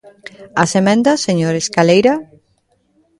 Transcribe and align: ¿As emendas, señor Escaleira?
¿As 0.63 0.71
emendas, 0.81 1.23
señor 1.27 1.53
Escaleira? 1.57 2.13